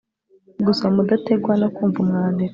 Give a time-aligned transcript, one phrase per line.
[0.65, 2.49] gusoma udategwa no kumva umwandiko